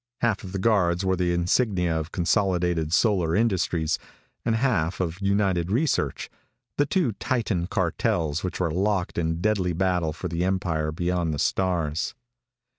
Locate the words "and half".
4.43-4.99